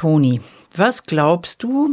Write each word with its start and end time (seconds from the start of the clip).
Toni, 0.00 0.40
was 0.74 1.02
glaubst 1.02 1.62
du, 1.62 1.90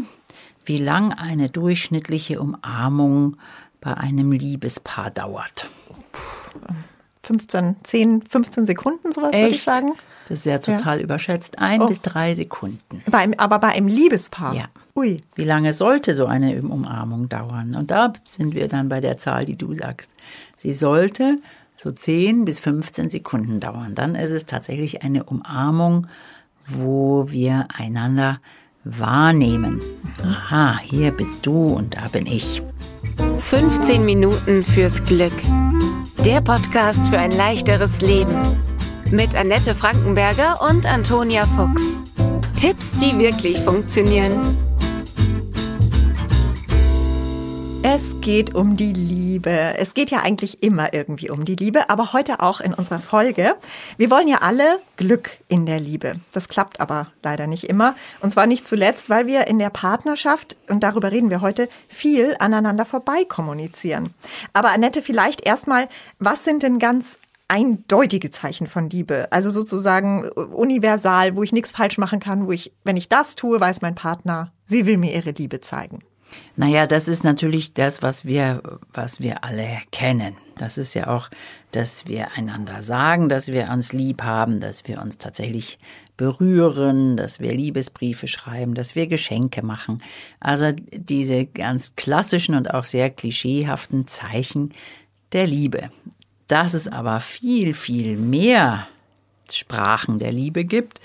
wie 0.63 0.77
lang 0.77 1.11
eine 1.11 1.49
durchschnittliche 1.49 2.39
Umarmung 2.39 3.35
bei 3.81 3.95
einem 3.95 4.31
Liebespaar 4.31 5.11
dauert? 5.11 5.67
15, 7.23 7.75
10, 7.83 8.21
15 8.21 8.65
Sekunden, 8.65 9.11
sowas 9.11 9.35
würde 9.35 9.49
ich 9.49 9.61
sagen. 9.61 9.91
Das 10.29 10.39
ist 10.39 10.45
ja 10.45 10.59
total 10.59 10.99
ja. 10.99 11.03
überschätzt. 11.03 11.59
Ein 11.59 11.81
oh. 11.81 11.87
bis 11.87 11.99
drei 11.99 12.33
Sekunden. 12.33 13.03
Bei, 13.11 13.29
aber 13.37 13.59
bei 13.59 13.73
einem 13.73 13.87
Liebespaar? 13.87 14.53
Ja. 14.53 14.69
Ui. 14.95 15.21
Wie 15.35 15.43
lange 15.43 15.73
sollte 15.73 16.13
so 16.13 16.27
eine 16.27 16.61
Umarmung 16.61 17.27
dauern? 17.27 17.75
Und 17.75 17.91
da 17.91 18.13
sind 18.23 18.55
wir 18.55 18.69
dann 18.69 18.87
bei 18.87 19.01
der 19.01 19.17
Zahl, 19.17 19.43
die 19.43 19.57
du 19.57 19.75
sagst. 19.75 20.11
Sie 20.55 20.71
sollte 20.71 21.39
so 21.75 21.91
10 21.91 22.45
bis 22.45 22.61
15 22.61 23.09
Sekunden 23.09 23.59
dauern. 23.59 23.95
Dann 23.95 24.15
ist 24.15 24.31
es 24.31 24.45
tatsächlich 24.45 25.03
eine 25.03 25.25
Umarmung, 25.25 26.07
wo 26.67 27.25
wir 27.29 27.67
einander 27.75 28.37
wahrnehmen. 28.83 29.81
Aha, 30.23 30.79
hier 30.79 31.11
bist 31.11 31.45
du 31.45 31.73
und 31.73 31.95
da 31.95 32.07
bin 32.07 32.25
ich. 32.25 32.61
15 33.39 34.05
Minuten 34.05 34.63
fürs 34.63 35.03
Glück. 35.03 35.33
Der 36.25 36.41
Podcast 36.41 37.05
für 37.07 37.19
ein 37.19 37.31
leichteres 37.31 38.01
Leben. 38.01 38.35
Mit 39.11 39.35
Annette 39.35 39.73
Frankenberger 39.75 40.59
und 40.69 40.85
Antonia 40.85 41.45
Fuchs. 41.45 41.95
Tipps, 42.59 42.91
die 42.91 43.17
wirklich 43.17 43.59
funktionieren. 43.59 44.57
Es 47.83 48.19
geht 48.19 48.53
um 48.55 48.75
die 48.75 48.93
Liebe. 48.93 49.26
Es 49.45 49.93
geht 49.93 50.09
ja 50.09 50.19
eigentlich 50.19 50.63
immer 50.63 50.93
irgendwie 50.93 51.29
um 51.29 51.45
die 51.45 51.55
Liebe, 51.55 51.89
aber 51.89 52.13
heute 52.13 52.39
auch 52.39 52.59
in 52.59 52.73
unserer 52.73 52.99
Folge. 52.99 53.55
Wir 53.97 54.09
wollen 54.09 54.27
ja 54.27 54.37
alle 54.41 54.79
Glück 54.95 55.37
in 55.47 55.65
der 55.65 55.79
Liebe. 55.79 56.19
Das 56.31 56.49
klappt 56.49 56.79
aber 56.79 57.11
leider 57.23 57.47
nicht 57.47 57.65
immer. 57.65 57.95
Und 58.21 58.31
zwar 58.31 58.47
nicht 58.47 58.67
zuletzt, 58.67 59.09
weil 59.09 59.27
wir 59.27 59.47
in 59.47 59.59
der 59.59 59.69
Partnerschaft, 59.69 60.57
und 60.69 60.83
darüber 60.83 61.11
reden 61.11 61.29
wir 61.29 61.41
heute, 61.41 61.69
viel 61.87 62.35
aneinander 62.39 62.85
vorbei 62.85 63.25
kommunizieren. 63.25 64.09
Aber 64.53 64.71
Annette, 64.71 65.01
vielleicht 65.01 65.45
erstmal, 65.45 65.87
was 66.19 66.43
sind 66.43 66.63
denn 66.63 66.79
ganz 66.79 67.19
eindeutige 67.47 68.29
Zeichen 68.29 68.67
von 68.67 68.89
Liebe. 68.89 69.27
Also 69.31 69.49
sozusagen 69.49 70.27
universal, 70.29 71.35
wo 71.35 71.43
ich 71.43 71.53
nichts 71.53 71.71
falsch 71.71 71.97
machen 71.97 72.19
kann, 72.19 72.47
wo 72.47 72.51
ich, 72.51 72.73
wenn 72.83 72.97
ich 72.97 73.09
das 73.09 73.35
tue, 73.35 73.59
weiß 73.59 73.81
mein 73.81 73.95
Partner, 73.95 74.51
sie 74.65 74.85
will 74.85 74.97
mir 74.97 75.13
ihre 75.13 75.31
Liebe 75.31 75.61
zeigen. 75.61 75.99
Naja, 76.55 76.87
das 76.87 77.07
ist 77.07 77.23
natürlich 77.23 77.73
das, 77.73 78.01
was 78.01 78.25
wir, 78.25 78.79
was 78.93 79.19
wir 79.19 79.43
alle 79.43 79.79
kennen. 79.91 80.35
Das 80.57 80.77
ist 80.77 80.93
ja 80.95 81.07
auch, 81.07 81.29
dass 81.71 82.07
wir 82.07 82.31
einander 82.35 82.81
sagen, 82.81 83.29
dass 83.29 83.47
wir 83.47 83.69
uns 83.69 83.93
lieb 83.93 84.23
haben, 84.23 84.59
dass 84.59 84.87
wir 84.87 85.01
uns 85.01 85.17
tatsächlich 85.17 85.77
berühren, 86.17 87.15
dass 87.15 87.39
wir 87.39 87.53
Liebesbriefe 87.53 88.27
schreiben, 88.27 88.73
dass 88.73 88.95
wir 88.95 89.05
Geschenke 89.07 89.63
machen. 89.63 90.03
Also 90.39 90.71
diese 90.91 91.45
ganz 91.45 91.95
klassischen 91.95 92.55
und 92.55 92.73
auch 92.73 92.85
sehr 92.85 93.11
klischeehaften 93.11 94.07
Zeichen 94.07 94.73
der 95.31 95.45
Liebe. 95.45 95.91
Dass 96.47 96.73
es 96.73 96.87
aber 96.87 97.19
viel, 97.19 97.73
viel 97.75 98.17
mehr 98.17 98.87
Sprachen 99.51 100.17
der 100.17 100.31
Liebe 100.31 100.65
gibt, 100.65 100.99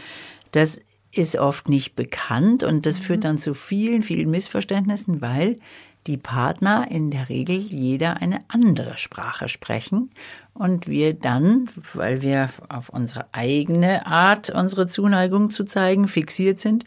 das 0.53 0.81
ist 1.13 1.37
oft 1.37 1.69
nicht 1.69 1.95
bekannt 1.95 2.65
und 2.65 2.87
das 2.87 2.99
führt 2.99 3.21
mhm. 3.21 3.23
dann 3.23 3.39
zu 3.39 3.55
vielen, 3.55 4.03
vielen 4.03 4.31
Missverständnissen, 4.31 5.21
weil 5.21 5.59
die 6.07 6.17
Partner 6.17 6.89
in 6.91 7.11
der 7.11 7.29
Regel 7.29 7.57
jeder 7.57 8.17
eine 8.21 8.41
andere 8.49 8.99
Sprache 8.99 9.49
sprechen 9.49 10.11
und 10.53 10.89
wir 10.89 11.15
dann, 11.15 11.69
weil 11.95 12.23
wir 12.23 12.51
auf 12.69 12.89
unsere 12.89 13.27
eigene 13.33 14.07
Art, 14.07 14.51
unsere 14.51 14.87
Zuneigung 14.89 15.51
zu 15.51 15.65
zeigen, 15.65 16.09
fixiert 16.09 16.59
sind, 16.59 16.85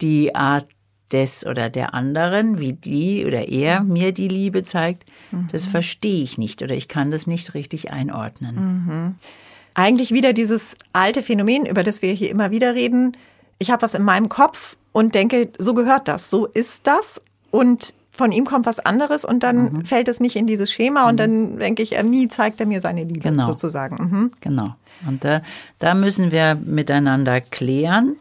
die 0.00 0.34
Art 0.34 0.66
des 1.12 1.46
oder 1.46 1.70
der 1.70 1.94
anderen, 1.94 2.58
wie 2.58 2.72
die 2.72 3.24
oder 3.26 3.48
er 3.48 3.82
mhm. 3.82 3.92
mir 3.92 4.12
die 4.12 4.28
Liebe 4.28 4.64
zeigt, 4.64 5.04
mhm. 5.30 5.48
das 5.52 5.66
verstehe 5.66 6.24
ich 6.24 6.38
nicht 6.38 6.62
oder 6.62 6.74
ich 6.74 6.88
kann 6.88 7.10
das 7.10 7.26
nicht 7.26 7.54
richtig 7.54 7.92
einordnen. 7.92 8.54
Mhm. 8.56 9.14
Eigentlich 9.74 10.10
wieder 10.10 10.32
dieses 10.32 10.76
alte 10.92 11.22
Phänomen, 11.22 11.64
über 11.64 11.82
das 11.82 12.02
wir 12.02 12.12
hier 12.12 12.30
immer 12.30 12.50
wieder 12.50 12.74
reden, 12.74 13.16
ich 13.62 13.70
habe 13.70 13.82
was 13.82 13.94
in 13.94 14.02
meinem 14.02 14.28
Kopf 14.28 14.76
und 14.92 15.14
denke, 15.14 15.50
so 15.58 15.74
gehört 15.74 16.08
das, 16.08 16.30
so 16.30 16.46
ist 16.46 16.86
das 16.86 17.22
und 17.50 17.94
von 18.10 18.30
ihm 18.30 18.44
kommt 18.44 18.66
was 18.66 18.78
anderes 18.78 19.24
und 19.24 19.42
dann 19.42 19.72
mhm. 19.72 19.84
fällt 19.86 20.08
es 20.08 20.20
nicht 20.20 20.36
in 20.36 20.46
dieses 20.46 20.70
Schema 20.70 21.08
und 21.08 21.14
mhm. 21.14 21.16
dann 21.16 21.58
denke 21.58 21.82
ich, 21.82 21.96
er 21.96 22.02
nie 22.02 22.28
zeigt 22.28 22.60
er 22.60 22.66
mir 22.66 22.80
seine 22.80 23.04
Liebe 23.04 23.30
genau. 23.30 23.44
sozusagen. 23.44 23.96
Mhm. 23.96 24.32
Genau. 24.40 24.74
Und 25.06 25.24
da, 25.24 25.40
da 25.78 25.94
müssen 25.94 26.30
wir 26.30 26.54
miteinander 26.54 27.40
klären, 27.40 28.16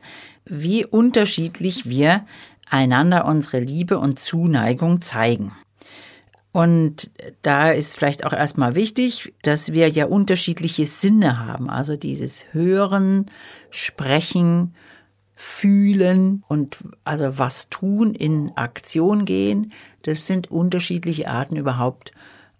wie 0.45 0.85
unterschiedlich 0.85 1.89
wir 1.89 2.25
einander 2.69 3.25
unsere 3.25 3.59
Liebe 3.59 3.99
und 3.99 4.19
Zuneigung 4.19 5.01
zeigen. 5.01 5.51
Und 6.53 7.11
da 7.43 7.71
ist 7.71 7.95
vielleicht 7.95 8.25
auch 8.25 8.33
erstmal 8.33 8.75
wichtig, 8.75 9.33
dass 9.41 9.71
wir 9.71 9.87
ja 9.87 10.05
unterschiedliche 10.05 10.85
Sinne 10.85 11.45
haben. 11.45 11.69
Also 11.69 11.95
dieses 11.95 12.45
Hören, 12.51 13.27
Sprechen 13.69 14.73
fühlen 15.41 16.43
und 16.47 16.77
also 17.03 17.39
was 17.39 17.67
tun, 17.69 18.13
in 18.13 18.51
Aktion 18.55 19.25
gehen. 19.25 19.71
Das 20.03 20.27
sind 20.27 20.51
unterschiedliche 20.51 21.27
Arten 21.29 21.55
überhaupt 21.55 22.11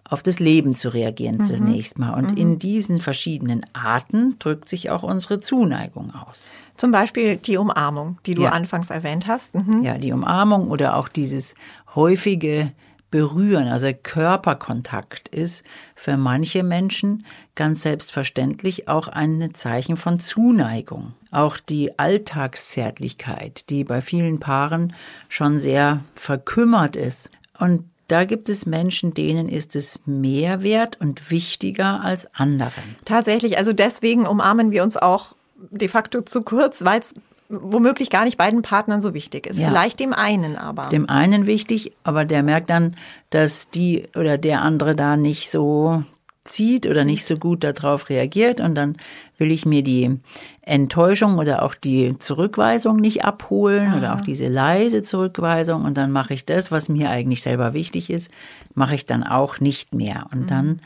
auf 0.04 0.24
das 0.24 0.40
Leben 0.40 0.76
zu 0.76 0.92
reagieren 0.92 1.38
mhm. 1.38 1.46
zunächst 1.46 2.00
mal. 2.00 2.16
Und 2.16 2.32
mhm. 2.32 2.38
in 2.38 2.60
diesen 2.60 3.00
verschiedenen 3.00 3.62
Arten 3.74 4.36
drückt 4.40 4.68
sich 4.68 4.90
auch 4.90 5.04
unsere 5.04 5.40
Zuneigung 5.40 6.12
aus. 6.16 6.52
Zum 6.76 6.90
Beispiel 6.90 7.38
die 7.38 7.58
Umarmung, 7.58 8.18
die 8.26 8.34
du 8.34 8.44
ja. 8.44 8.50
anfangs 8.50 8.90
erwähnt 8.90 9.28
hast. 9.28 9.54
Mhm. 9.54 9.84
Ja, 9.84 10.00
die 10.00 10.12
Umarmung 10.12 10.68
oder 10.70 10.96
auch 10.96 11.08
dieses 11.08 11.54
häufige 11.94 12.72
Berühren, 13.12 13.68
also 13.68 13.92
Körperkontakt 14.02 15.28
ist 15.28 15.64
für 15.96 16.16
manche 16.16 16.64
Menschen 16.64 17.26
ganz 17.56 17.82
selbstverständlich 17.82 18.88
auch 18.88 19.10
ein 19.10 19.54
Zeichen 19.54 19.98
von 19.98 20.20
Zuneigung. 20.20 21.14
Auch 21.30 21.58
die 21.58 22.00
Alltagszärtlichkeit, 22.00 23.70
die 23.70 23.84
bei 23.84 24.02
vielen 24.02 24.40
Paaren 24.40 24.96
schon 25.28 25.60
sehr 25.60 26.04
verkümmert 26.16 26.96
ist. 26.96 27.32
Und 27.60 27.84
da 28.08 28.26
gibt 28.26 28.50
es 28.50 28.66
Menschen, 28.66 29.14
denen 29.14 29.48
ist 29.48 29.76
es 29.76 30.00
mehr 30.06 30.64
wert 30.64 31.00
und 31.00 31.32
wichtiger 31.32 32.02
als 32.02 32.34
anderen. 32.34 32.96
Tatsächlich, 33.06 33.58
also 33.58 33.74
deswegen 33.74 34.26
umarmen 34.26 34.72
wir 34.72 34.84
uns 34.84 34.98
auch 34.98 35.36
de 35.70 35.88
facto 35.88 36.22
zu 36.22 36.42
kurz, 36.42 36.84
weil 36.84 37.00
es 37.00 37.16
womöglich 37.52 38.10
gar 38.10 38.26
nicht 38.26 38.38
beiden 38.38 38.62
Partnern 38.62 39.02
so 39.02 39.14
wichtig 39.14 39.48
ist. 39.48 39.60
Ja. 39.60 39.70
Vielleicht 39.70 40.00
dem 40.00 40.14
einen 40.14 40.58
aber. 40.58 40.88
Dem 40.88 41.10
einen 41.10 41.46
wichtig, 41.48 41.92
aber 42.04 42.26
der 42.26 42.44
merkt 42.44 42.70
dann, 42.70 42.96
dass 43.30 43.70
die 43.70 44.08
oder 44.16 44.38
der 44.38 44.62
andere 44.62 44.96
da 44.96 45.18
nicht 45.18 45.50
so 45.50 46.04
zieht 46.44 46.88
oder 46.88 47.04
nicht 47.04 47.26
so 47.26 47.38
gut 47.38 47.64
darauf 47.64 48.10
reagiert 48.10 48.62
und 48.62 48.74
dann 48.74 48.98
will 49.38 49.52
ich 49.52 49.66
mir 49.66 49.84
die 49.84 50.20
Enttäuschung 50.62 51.38
oder 51.38 51.64
auch 51.64 51.76
die 51.76 52.18
Zurückweisung 52.18 52.98
nicht 52.98 53.24
abholen 53.24 53.90
Aha. 53.90 53.98
oder 53.98 54.16
auch 54.16 54.22
diese 54.22 54.48
leise 54.48 55.04
Zurückweisung 55.04 55.86
und 55.86 55.98
dann 55.98 56.12
mache 56.12 56.34
ich 56.34 56.46
das, 56.46 56.72
was 56.72 56.90
mir 56.90 57.12
eigentlich 57.12 57.44
selber 57.44 57.74
wichtig 57.74 58.10
ist, 58.10 58.32
mache 58.74 58.96
ich 58.96 59.06
dann 59.06 59.24
auch 59.24 59.60
nicht 59.60 59.94
mehr 59.94 60.26
und 60.32 60.42
mhm. 60.42 60.48
dann 60.48 60.82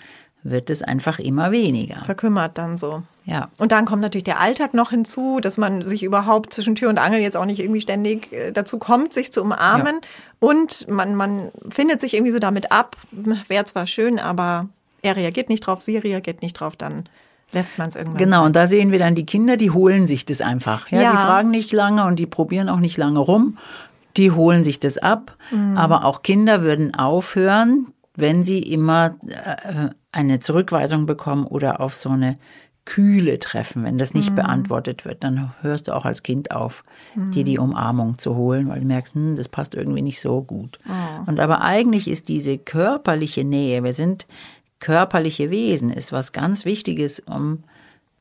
wird 0.45 0.69
es 0.69 0.83
einfach 0.83 1.17
immer 1.17 1.51
weniger. 1.51 2.05
Verkümmert 2.05 2.57
dann 2.59 2.77
so. 2.77 3.01
Ja. 3.25 3.49
Und 3.57 3.71
dann 3.71 3.85
kommt 3.85 4.03
natürlich 4.03 4.23
der 4.23 4.39
Alltag 4.39 4.75
noch 4.75 4.91
hinzu, 4.91 5.39
dass 5.41 5.57
man 5.57 5.81
sich 5.81 6.03
überhaupt 6.03 6.53
zwischen 6.53 6.75
Tür 6.75 6.89
und 6.89 6.99
Angel 6.99 7.19
jetzt 7.19 7.35
auch 7.35 7.45
nicht 7.45 7.59
irgendwie 7.59 7.81
ständig 7.81 8.31
äh, 8.31 8.51
dazu 8.51 8.77
kommt, 8.77 9.11
sich 9.11 9.33
zu 9.33 9.41
umarmen. 9.41 9.95
Ja. 10.01 10.47
Und 10.47 10.87
man, 10.87 11.15
man 11.15 11.51
findet 11.69 11.99
sich 11.99 12.13
irgendwie 12.13 12.31
so 12.31 12.37
damit 12.37 12.71
ab, 12.71 12.95
wäre 13.11 13.65
zwar 13.65 13.87
schön, 13.87 14.19
aber 14.19 14.69
er 15.01 15.15
reagiert 15.15 15.49
nicht 15.49 15.61
drauf, 15.61 15.81
sie 15.81 15.97
reagiert 15.97 16.43
nicht 16.43 16.53
drauf, 16.53 16.75
dann 16.75 17.09
lässt 17.51 17.79
man 17.79 17.89
es 17.89 17.95
irgendwann. 17.95 18.19
Genau, 18.19 18.37
sein. 18.37 18.45
und 18.45 18.55
da 18.55 18.67
sehen 18.67 18.91
wir 18.91 18.99
dann 18.99 19.15
die 19.15 19.25
Kinder, 19.25 19.57
die 19.57 19.71
holen 19.71 20.05
sich 20.05 20.25
das 20.25 20.41
einfach. 20.41 20.91
Ja, 20.91 21.01
ja, 21.01 21.11
Die 21.11 21.17
fragen 21.17 21.49
nicht 21.49 21.71
lange 21.71 22.05
und 22.05 22.19
die 22.19 22.27
probieren 22.27 22.69
auch 22.69 22.79
nicht 22.79 22.97
lange 22.97 23.19
rum. 23.19 23.57
Die 24.15 24.31
holen 24.31 24.63
sich 24.63 24.79
das 24.79 24.99
ab. 24.99 25.35
Mhm. 25.49 25.75
Aber 25.75 26.05
auch 26.05 26.21
Kinder 26.21 26.61
würden 26.61 26.93
aufhören, 26.93 27.87
wenn 28.15 28.43
sie 28.43 28.59
immer 28.59 29.15
äh, 29.27 29.89
eine 30.11 30.39
Zurückweisung 30.39 31.05
bekommen 31.05 31.45
oder 31.45 31.81
auf 31.81 31.95
so 31.95 32.09
eine 32.09 32.37
Kühle 32.85 33.39
treffen, 33.39 33.83
wenn 33.83 33.97
das 33.97 34.13
nicht 34.13 34.31
mhm. 34.31 34.35
beantwortet 34.35 35.05
wird, 35.05 35.23
dann 35.23 35.53
hörst 35.61 35.87
du 35.87 35.95
auch 35.95 36.05
als 36.05 36.21
Kind 36.21 36.51
auf, 36.51 36.83
mhm. 37.15 37.31
dir 37.31 37.43
die 37.43 37.57
Umarmung 37.57 38.19
zu 38.19 38.35
holen, 38.35 38.67
weil 38.67 38.79
du 38.79 38.85
merkst, 38.85 39.15
hm, 39.15 39.35
das 39.35 39.49
passt 39.49 39.73
irgendwie 39.73 40.03
nicht 40.03 40.21
so 40.21 40.43
gut. 40.43 40.79
Oh. 40.87 41.23
Und 41.25 41.39
aber 41.39 41.61
eigentlich 41.61 42.07
ist 42.07 42.29
diese 42.29 42.59
körperliche 42.59 43.43
Nähe, 43.43 43.83
wir 43.83 43.93
sind 43.93 44.27
körperliche 44.79 45.49
Wesen, 45.49 45.89
ist 45.89 46.11
was 46.11 46.31
ganz 46.31 46.63
Wichtiges, 46.63 47.19
um 47.19 47.63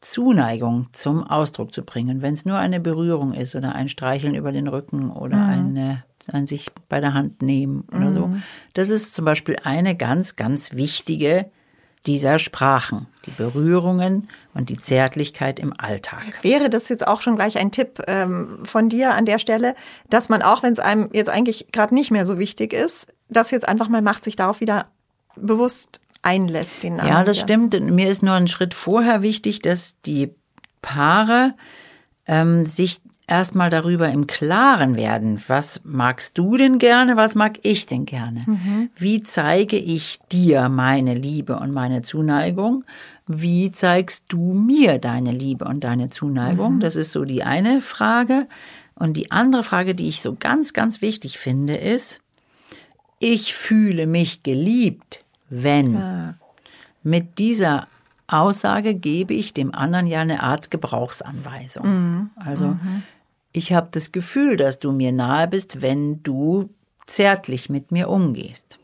Zuneigung 0.04 0.88
zum 0.92 1.24
Ausdruck 1.24 1.72
zu 1.72 1.82
bringen. 1.82 2.20
Wenn 2.20 2.34
es 2.34 2.44
nur 2.44 2.58
eine 2.58 2.78
Berührung 2.78 3.32
ist 3.32 3.56
oder 3.56 3.74
ein 3.74 3.88
Streicheln 3.88 4.34
über 4.34 4.52
den 4.52 4.68
Rücken 4.68 5.10
oder 5.10 5.36
mhm. 5.36 5.50
eine, 5.50 6.04
ein 6.30 6.46
sich 6.46 6.70
bei 6.88 7.00
der 7.00 7.14
Hand 7.14 7.42
nehmen 7.42 7.84
oder 7.90 8.12
so. 8.12 8.26
Mhm. 8.26 8.42
Das 8.74 8.90
ist 8.90 9.14
zum 9.14 9.24
Beispiel 9.24 9.56
eine 9.64 9.96
ganz, 9.96 10.36
ganz 10.36 10.72
wichtige 10.72 11.50
dieser 12.06 12.38
Sprachen, 12.38 13.08
die 13.24 13.30
Berührungen 13.30 14.28
und 14.52 14.68
die 14.68 14.78
Zärtlichkeit 14.78 15.58
im 15.58 15.72
Alltag. 15.76 16.22
Wäre 16.42 16.68
das 16.68 16.90
jetzt 16.90 17.06
auch 17.06 17.22
schon 17.22 17.36
gleich 17.36 17.56
ein 17.56 17.70
Tipp 17.70 18.02
ähm, 18.06 18.58
von 18.64 18.90
dir 18.90 19.14
an 19.14 19.24
der 19.24 19.38
Stelle, 19.38 19.74
dass 20.10 20.28
man 20.28 20.42
auch, 20.42 20.62
wenn 20.62 20.74
es 20.74 20.80
einem 20.80 21.08
jetzt 21.14 21.30
eigentlich 21.30 21.68
gerade 21.72 21.94
nicht 21.94 22.10
mehr 22.10 22.26
so 22.26 22.38
wichtig 22.38 22.74
ist, 22.74 23.06
das 23.30 23.50
jetzt 23.50 23.66
einfach 23.66 23.88
mal 23.88 24.02
macht, 24.02 24.24
sich 24.24 24.36
darauf 24.36 24.60
wieder 24.60 24.88
bewusst 25.36 26.02
einlässt, 26.24 26.82
den 26.82 26.96
Namen. 26.96 27.08
Ja, 27.08 27.24
das 27.24 27.38
stimmt. 27.38 27.78
Mir 27.78 28.08
ist 28.08 28.22
nur 28.22 28.34
ein 28.34 28.48
Schritt 28.48 28.74
vorher 28.74 29.22
wichtig, 29.22 29.60
dass 29.60 29.94
die 30.04 30.34
Paare 30.82 31.54
ähm, 32.26 32.66
sich 32.66 33.00
erstmal 33.26 33.70
darüber 33.70 34.10
im 34.10 34.26
Klaren 34.26 34.96
werden, 34.96 35.42
was 35.46 35.80
magst 35.84 36.36
du 36.36 36.56
denn 36.56 36.78
gerne, 36.78 37.16
was 37.16 37.34
mag 37.34 37.58
ich 37.62 37.86
denn 37.86 38.04
gerne? 38.04 38.44
Wie 38.96 39.22
zeige 39.22 39.76
ich 39.76 40.18
dir 40.30 40.68
meine 40.68 41.14
Liebe 41.14 41.58
und 41.58 41.72
meine 41.72 42.02
Zuneigung? 42.02 42.84
Wie 43.26 43.70
zeigst 43.70 44.24
du 44.28 44.52
mir 44.52 44.98
deine 44.98 45.32
Liebe 45.32 45.64
und 45.64 45.84
deine 45.84 46.08
Zuneigung? 46.08 46.80
Das 46.80 46.96
ist 46.96 47.12
so 47.12 47.24
die 47.24 47.42
eine 47.42 47.80
Frage. 47.80 48.46
Und 48.94 49.16
die 49.16 49.30
andere 49.30 49.62
Frage, 49.62 49.94
die 49.94 50.08
ich 50.08 50.20
so 50.20 50.36
ganz, 50.38 50.72
ganz 50.72 51.00
wichtig 51.00 51.38
finde, 51.38 51.76
ist, 51.76 52.20
ich 53.18 53.54
fühle 53.54 54.06
mich 54.06 54.42
geliebt, 54.42 55.20
wenn. 55.62 56.34
Mit 57.02 57.38
dieser 57.38 57.86
Aussage 58.26 58.94
gebe 58.94 59.34
ich 59.34 59.52
dem 59.52 59.74
anderen 59.74 60.06
ja 60.06 60.20
eine 60.20 60.42
Art 60.42 60.70
Gebrauchsanweisung. 60.70 62.30
Also 62.36 62.76
ich 63.52 63.72
habe 63.72 63.88
das 63.90 64.12
Gefühl, 64.12 64.56
dass 64.56 64.78
du 64.78 64.92
mir 64.92 65.12
nahe 65.12 65.46
bist, 65.48 65.82
wenn 65.82 66.22
du 66.22 66.70
zärtlich 67.06 67.68
mit 67.68 67.92
mir 67.92 68.08
umgehst. 68.08 68.78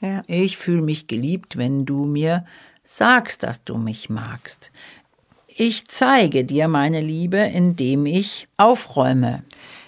Ja. 0.00 0.22
Ich 0.26 0.58
fühle 0.58 0.82
mich 0.82 1.06
geliebt, 1.06 1.56
wenn 1.56 1.86
du 1.86 2.04
mir 2.04 2.44
sagst, 2.84 3.42
dass 3.42 3.64
du 3.64 3.78
mich 3.78 4.10
magst. 4.10 4.70
Ich 5.48 5.86
zeige 5.86 6.44
dir 6.44 6.68
meine 6.68 7.00
Liebe, 7.00 7.38
indem 7.38 8.04
ich 8.04 8.46
aufräume. 8.58 9.42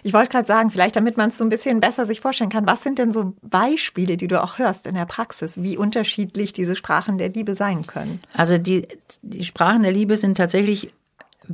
Ich 0.08 0.14
wollte 0.14 0.30
gerade 0.30 0.46
sagen, 0.46 0.70
vielleicht 0.70 0.96
damit 0.96 1.18
man 1.18 1.28
es 1.28 1.36
so 1.36 1.44
ein 1.44 1.50
bisschen 1.50 1.80
besser 1.80 2.06
sich 2.06 2.22
vorstellen 2.22 2.48
kann, 2.48 2.66
was 2.66 2.82
sind 2.82 2.98
denn 2.98 3.12
so 3.12 3.34
Beispiele, 3.42 4.16
die 4.16 4.26
du 4.26 4.42
auch 4.42 4.56
hörst 4.56 4.86
in 4.86 4.94
der 4.94 5.04
Praxis, 5.04 5.60
wie 5.62 5.76
unterschiedlich 5.76 6.54
diese 6.54 6.76
Sprachen 6.76 7.18
der 7.18 7.28
Liebe 7.28 7.54
sein 7.54 7.86
können? 7.86 8.18
Also 8.32 8.56
die, 8.56 8.88
die 9.20 9.44
Sprachen 9.44 9.82
der 9.82 9.92
Liebe 9.92 10.16
sind 10.16 10.38
tatsächlich 10.38 10.94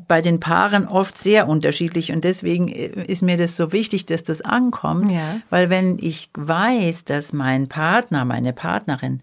bei 0.06 0.22
den 0.22 0.38
Paaren 0.38 0.86
oft 0.86 1.18
sehr 1.18 1.48
unterschiedlich 1.48 2.12
und 2.12 2.22
deswegen 2.22 2.68
ist 2.68 3.22
mir 3.22 3.36
das 3.36 3.56
so 3.56 3.72
wichtig, 3.72 4.06
dass 4.06 4.22
das 4.22 4.40
ankommt, 4.40 5.10
Ja. 5.10 5.40
weil 5.50 5.68
wenn 5.68 5.98
ich 5.98 6.30
weiß, 6.34 7.04
dass 7.06 7.32
mein 7.32 7.68
Partner, 7.68 8.24
meine 8.24 8.52
Partnerin 8.52 9.20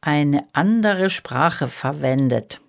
eine 0.00 0.42
andere 0.54 1.08
Sprache 1.08 1.68
verwendet, 1.68 2.60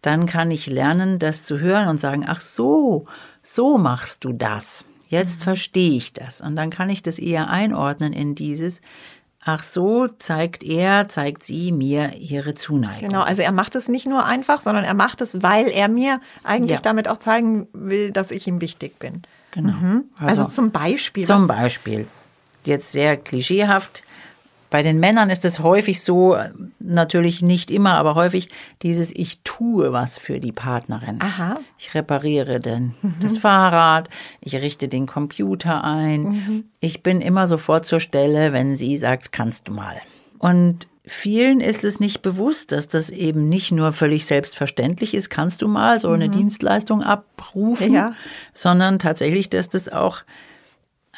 dann 0.00 0.24
kann 0.24 0.50
ich 0.50 0.66
lernen, 0.66 1.18
das 1.18 1.44
zu 1.44 1.60
hören 1.60 1.88
und 1.88 2.00
sagen, 2.00 2.24
ach 2.26 2.40
so, 2.40 3.04
so 3.42 3.76
machst 3.76 4.24
du 4.24 4.32
das. 4.32 4.86
Jetzt 5.10 5.42
verstehe 5.42 5.96
ich 5.96 6.12
das. 6.12 6.40
Und 6.40 6.54
dann 6.54 6.70
kann 6.70 6.88
ich 6.88 7.02
das 7.02 7.18
eher 7.18 7.48
einordnen 7.50 8.12
in 8.12 8.36
dieses, 8.36 8.80
ach 9.44 9.64
so, 9.64 10.06
zeigt 10.06 10.62
er, 10.62 11.08
zeigt 11.08 11.42
sie 11.44 11.72
mir 11.72 12.14
ihre 12.16 12.54
Zuneigung. 12.54 13.08
Genau, 13.08 13.22
also 13.22 13.42
er 13.42 13.50
macht 13.50 13.74
es 13.74 13.88
nicht 13.88 14.06
nur 14.06 14.24
einfach, 14.24 14.60
sondern 14.60 14.84
er 14.84 14.94
macht 14.94 15.20
es, 15.20 15.42
weil 15.42 15.66
er 15.66 15.88
mir 15.88 16.20
eigentlich 16.44 16.78
Ja. 16.78 16.82
damit 16.82 17.08
auch 17.08 17.18
zeigen 17.18 17.66
will, 17.72 18.12
dass 18.12 18.30
ich 18.30 18.46
ihm 18.46 18.60
wichtig 18.60 19.00
bin. 19.00 19.22
Genau. 19.50 20.02
Also, 20.20 20.44
zum 20.44 20.70
Beispiel. 20.70 21.24
Zum 21.24 21.48
Beispiel, 21.48 22.06
jetzt 22.64 22.92
sehr 22.92 23.16
klischeehaft, 23.16 24.04
bei 24.70 24.82
den 24.82 25.00
Männern 25.00 25.30
ist 25.30 25.44
es 25.44 25.58
häufig 25.60 26.02
so, 26.02 26.36
natürlich 26.78 27.42
nicht 27.42 27.70
immer, 27.70 27.94
aber 27.94 28.14
häufig 28.14 28.48
dieses 28.82 29.10
Ich 29.14 29.40
tue 29.42 29.92
was 29.92 30.18
für 30.18 30.40
die 30.40 30.52
Partnerin. 30.52 31.18
Aha. 31.20 31.56
Ich 31.78 31.94
repariere 31.94 32.60
den, 32.60 32.94
das 33.20 33.38
Fahrrad, 33.38 34.08
ich 34.40 34.54
richte 34.54 34.88
den 34.88 35.06
Computer 35.06 35.82
ein. 35.84 36.22
Mhm. 36.22 36.64
Ich 36.80 37.02
bin 37.02 37.20
immer 37.20 37.46
sofort 37.48 37.84
zur 37.84 38.00
Stelle, 38.00 38.52
wenn 38.52 38.76
sie 38.76 38.96
sagt, 38.96 39.32
kannst 39.32 39.68
du 39.68 39.72
mal. 39.72 39.96
Und 40.38 40.86
vielen 41.04 41.60
ist 41.60 41.84
es 41.84 41.98
nicht 41.98 42.22
bewusst, 42.22 42.70
dass 42.72 42.86
das 42.86 43.10
eben 43.10 43.48
nicht 43.48 43.72
nur 43.72 43.92
völlig 43.92 44.24
selbstverständlich 44.26 45.14
ist, 45.14 45.28
kannst 45.28 45.62
du 45.62 45.68
mal 45.68 45.98
so 45.98 46.10
eine 46.10 46.28
Dienstleistung 46.28 47.02
abrufen, 47.02 47.88
Mhm. 47.88 47.94
Ja. 47.94 48.12
sondern 48.54 48.98
tatsächlich, 49.00 49.50
dass 49.50 49.68
das 49.68 49.88
auch 49.88 50.18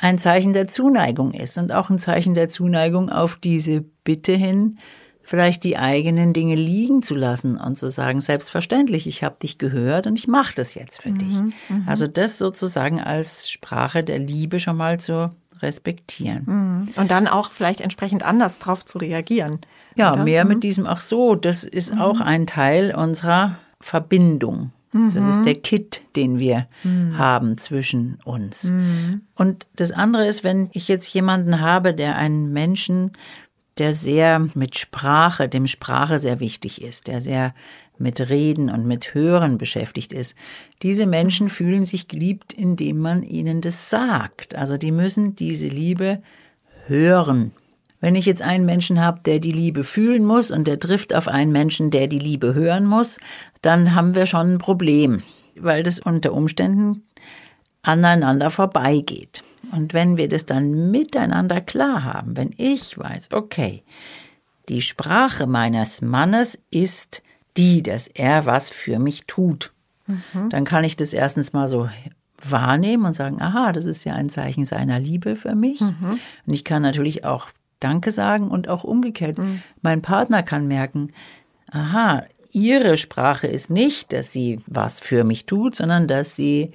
ein 0.03 0.19
Zeichen 0.19 0.53
der 0.53 0.67
Zuneigung 0.67 1.33
ist 1.33 1.57
und 1.59 1.71
auch 1.71 1.89
ein 1.89 1.99
Zeichen 1.99 2.35
der 2.35 2.49
Zuneigung 2.49 3.09
auf 3.09 3.37
diese 3.37 3.85
Bitte 4.03 4.33
hin, 4.33 4.79
vielleicht 5.23 5.63
die 5.63 5.79
eigenen 5.79 6.33
Dinge 6.33 6.57
liegen 6.57 7.03
zu 7.03 7.15
lassen 7.15 7.57
und 7.57 7.79
zu 7.79 7.89
sagen, 7.89 8.21
selbstverständlich, 8.21 9.07
ich 9.07 9.23
habe 9.23 9.37
dich 9.41 9.59
gehört 9.59 10.09
und 10.09 10.19
ich 10.19 10.27
mache 10.27 10.55
das 10.57 10.75
jetzt 10.75 11.03
für 11.03 11.13
dich. 11.13 11.39
Also 11.87 12.09
das 12.09 12.37
sozusagen 12.37 13.01
als 13.01 13.49
Sprache 13.49 14.03
der 14.03 14.19
Liebe 14.19 14.59
schon 14.59 14.77
mal 14.77 14.99
zu 14.99 15.31
respektieren. 15.61 16.89
Und 16.97 17.13
dann 17.13 17.29
auch 17.29 17.53
vielleicht 17.53 17.81
entsprechend 17.81 18.25
anders 18.25 18.59
drauf 18.59 18.85
zu 18.85 18.99
reagieren. 18.99 19.61
Ja, 19.95 20.17
mehr 20.17 20.45
mit 20.45 20.65
diesem, 20.65 20.85
ach 20.85 21.01
so, 21.01 21.37
das 21.37 21.63
ist 21.63 21.97
auch 21.97 22.21
ein 22.21 22.49
Teil 22.49 22.93
unserer 22.93 23.59
Verbindung. 23.79 24.73
Das 24.93 25.27
ist 25.27 25.45
der 25.45 25.55
Kit, 25.55 26.03
den 26.17 26.39
wir 26.39 26.69
haben 27.17 27.57
zwischen 27.59 28.19
uns. 28.25 28.73
Und 29.35 29.67
das 29.77 29.93
andere 29.93 30.27
ist, 30.27 30.45
wenn 30.45 30.69
ich 30.73 30.89
jetzt 30.89 31.13
jemanden 31.15 31.61
habe, 31.61 31.95
der 31.95 32.17
einen 32.17 32.53
Menschen, 32.53 33.13
der 33.79 33.95
sehr 33.95 34.49
mit 34.55 34.79
Sprache, 34.79 35.49
dem 35.49 35.67
Sprache 35.67 36.21
sehr 36.21 36.41
wichtig 36.41 36.83
ist, 36.83 37.07
der 37.07 37.21
sehr 37.23 37.55
mit 37.99 38.21
Reden 38.29 38.69
und 38.69 38.87
mit 38.87 39.15
Hören 39.15 39.59
beschäftigt 39.59 40.13
ist. 40.13 40.37
Diese 40.83 41.07
Menschen 41.07 41.49
fühlen 41.49 41.87
sich 41.87 42.09
geliebt, 42.09 42.53
indem 42.53 42.99
man 42.99 43.23
ihnen 43.23 43.61
das 43.61 43.89
sagt. 43.91 44.55
Also 44.55 44.77
die 44.77 44.93
müssen 44.93 45.37
diese 45.37 45.69
Liebe 45.69 46.23
hören. 46.87 47.53
Wenn 48.03 48.17
ich 48.17 48.27
jetzt 48.27 48.43
einen 48.43 48.67
Menschen 48.67 49.01
habe, 49.01 49.21
der 49.25 49.39
die 49.39 49.53
Liebe 49.53 49.85
fühlen 49.85 50.25
muss 50.25 50.51
und 50.51 50.67
der 50.67 50.81
trifft 50.81 51.15
auf 51.15 51.29
einen 51.29 51.53
Menschen, 51.53 51.93
der 51.93 52.09
die 52.09 52.19
Liebe 52.19 52.53
hören 52.53 52.85
muss, 52.85 53.19
dann 53.63 53.95
haben 53.95 54.17
wir 54.17 54.27
schon 54.27 54.55
ein 54.55 54.59
Problem, 54.59 55.23
weil 55.55 55.85
das 55.85 56.01
unter 56.01 56.33
Umständen 56.33 57.05
aneinander 57.83 58.51
vorbeigeht. 58.51 59.45
Und 59.71 59.95
wenn 59.95 60.17
wir 60.17 60.29
das 60.29 60.47
dann 60.47 60.91
miteinander 60.91 61.61
klar 61.61 62.03
haben, 62.03 62.37
wenn 62.37 62.53
ich 62.57 62.99
weiß, 62.99 63.29
okay, 63.31 63.85
die 64.69 64.83
Sprache 64.83 65.47
meines 65.47 66.03
Mannes 66.03 66.59
ist 66.73 67.23
die, 67.57 67.85
dass 67.85 68.09
er 68.09 68.47
was 68.47 68.69
für 68.71 68.99
mich 68.99 69.27
tut, 69.27 69.73
dann 70.51 70.65
kann 70.65 70.83
ich 70.83 70.97
das 70.97 71.15
erstens 71.15 71.53
mal 71.53 71.69
so 71.69 71.89
wahrnehmen 72.43 73.05
und 73.05 73.13
sagen, 73.13 73.41
aha, 73.41 73.73
das 73.73 73.85
ist 73.85 74.03
ja 74.03 74.15
ein 74.15 74.29
Zeichen 74.29 74.65
seiner 74.65 74.99
Liebe 74.99 75.37
für 75.37 75.55
mich. 75.55 75.81
Und 75.81 76.53
ich 76.53 76.65
kann 76.65 76.83
natürlich 76.83 77.25
auch 77.25 77.49
Danke 77.83 78.11
sagen 78.11 78.49
und 78.49 78.69
auch 78.69 78.85
umgekehrt. 78.85 79.37
Mein 79.83 80.03
Partner 80.03 80.43
kann 80.43 80.67
merken, 80.69 81.13
aha, 81.71 82.25
ihre 82.53 82.97
Sprache 82.97 83.47
ist 83.47 83.71
nicht, 83.71 84.13
dass 84.13 84.33
sie 84.33 84.61
was 84.67 85.01
für 85.01 85.25
mich 85.25 85.47
tut, 85.47 85.75
sondern 85.77 86.07
dass 86.07 86.37
sie 86.37 86.73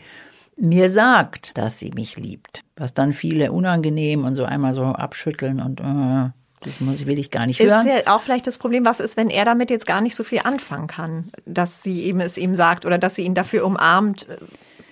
mir 0.59 0.89
sagt, 0.89 1.55
dass 1.57 1.77
sie 1.79 1.91
mich 1.91 2.17
liebt. 2.17 2.63
Was 2.75 2.93
dann 2.95 3.13
viele 3.13 3.51
unangenehm 3.51 4.23
und 4.23 4.33
so 4.35 4.43
einmal 4.43 4.73
so 4.73 4.83
abschütteln 4.83 5.59
und 5.61 5.79
äh, 5.79 6.29
das 6.63 6.79
muss, 6.81 7.05
will 7.05 7.19
ich 7.19 7.29
gar 7.29 7.45
nicht 7.45 7.59
Ist 7.59 7.67
hören. 7.69 7.85
ja 7.87 8.11
auch 8.15 8.21
vielleicht 8.21 8.47
das 8.47 8.57
Problem, 8.57 8.83
was 8.83 8.99
ist, 8.99 9.15
wenn 9.17 9.29
er 9.29 9.45
damit 9.45 9.69
jetzt 9.69 9.85
gar 9.85 10.01
nicht 10.01 10.15
so 10.15 10.23
viel 10.23 10.39
anfangen 10.43 10.87
kann, 10.87 11.25
dass 11.45 11.83
sie 11.83 12.01
eben 12.05 12.19
es 12.19 12.39
ihm 12.39 12.55
sagt 12.57 12.85
oder 12.87 12.97
dass 12.97 13.13
sie 13.13 13.21
ihn 13.21 13.35
dafür 13.35 13.63
umarmt. 13.63 14.27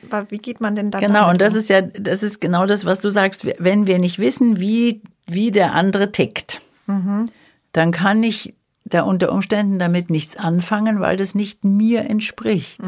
Wa- 0.07 0.25
Wie 0.29 0.37
geht 0.37 0.61
man 0.61 0.75
denn 0.75 0.91
dann 0.91 1.01
Genau, 1.01 1.31
und 1.31 1.41
das 1.41 1.53
um? 1.53 1.59
ist 1.59 1.69
ja, 1.69 1.81
das 1.81 2.21
ist 2.21 2.39
genau 2.39 2.67
das, 2.67 2.85
was 2.85 2.99
du 2.99 3.09
sagst. 3.09 3.47
Wenn 3.57 3.87
wir 3.87 3.97
nicht 3.97 4.19
wissen, 4.19 4.59
wie, 4.59 5.01
wie 5.27 5.51
der 5.51 5.73
andere 5.73 6.11
tickt, 6.11 6.61
dann 7.73 7.91
kann 7.91 8.23
ich 8.23 8.53
da 8.85 9.01
unter 9.01 9.31
Umständen 9.31 9.79
damit 9.79 10.09
nichts 10.09 10.37
anfangen, 10.37 10.99
weil 10.99 11.17
das 11.17 11.33
nicht 11.33 11.63
mir 11.63 12.09
entspricht. 12.09 12.81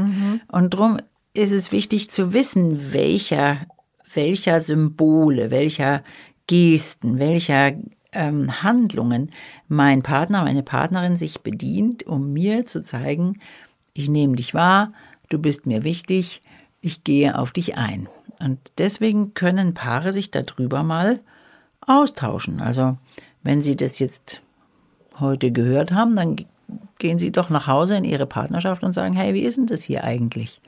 Und 0.51 0.69
drum 0.69 0.97
ist 1.33 1.51
es 1.51 1.71
wichtig 1.71 2.09
zu 2.09 2.33
wissen, 2.33 2.93
welcher, 2.93 3.65
welcher 4.13 4.59
Symbole, 4.59 5.49
welcher 5.51 6.03
Gesten, 6.45 7.19
welcher 7.19 7.73
ähm, 8.11 8.63
Handlungen 8.63 9.31
mein 9.67 10.03
Partner, 10.03 10.43
meine 10.43 10.63
Partnerin 10.63 11.17
sich 11.17 11.41
bedient, 11.41 12.05
um 12.05 12.31
mir 12.31 12.65
zu 12.65 12.81
zeigen, 12.81 13.39
ich 13.93 14.09
nehme 14.09 14.35
dich 14.35 14.53
wahr, 14.53 14.93
du 15.29 15.39
bist 15.39 15.65
mir 15.65 15.83
wichtig, 15.83 16.41
ich 16.81 17.03
gehe 17.03 17.37
auf 17.37 17.51
dich 17.51 17.77
ein. 17.77 18.07
Und 18.39 18.59
deswegen 18.77 19.33
können 19.33 19.73
Paare 19.73 20.13
sich 20.13 20.29
darüber 20.29 20.83
mal 20.83 21.19
austauschen. 21.87 22.61
Also 22.61 22.97
wenn 23.43 23.61
sie 23.61 23.75
das 23.75 23.97
jetzt 23.97 24.41
heute 25.19 25.51
gehört 25.51 25.91
haben, 25.91 26.15
dann 26.15 26.35
gehen 26.99 27.17
sie 27.17 27.31
doch 27.31 27.49
nach 27.49 27.67
Hause 27.67 27.97
in 27.97 28.03
ihre 28.03 28.25
Partnerschaft 28.25 28.83
und 28.83 28.93
sagen, 28.93 29.15
hey, 29.15 29.33
wie 29.33 29.41
ist 29.41 29.57
denn 29.57 29.67
das 29.67 29.83
hier 29.83 30.03
eigentlich? 30.03 30.61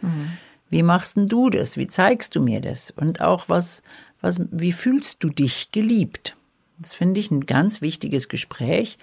Wie 0.70 0.84
machst 0.84 1.18
denn 1.18 1.28
du 1.28 1.50
das? 1.50 1.78
Wie 1.78 1.88
zeigst 1.88 2.36
du 2.36 2.42
mir 2.42 2.62
das? 2.62 2.92
Und 2.92 3.22
auch 3.22 3.50
was, 3.50 3.82
was, 4.22 4.42
wie 4.52 4.72
fühlst 4.72 5.24
du 5.24 5.30
dich 5.30 5.72
geliebt? 5.72 6.36
Das 6.78 6.94
finde 6.94 7.20
ich 7.20 7.30
ein 7.32 7.46
ganz 7.46 7.82
wichtiges 7.82 8.30
Gespräch, 8.30 8.98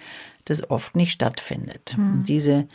das 0.45 0.69
oft 0.69 0.95
nicht 0.95 1.11
stattfindet. 1.11 1.95
Und 1.97 2.29
diese 2.29 2.67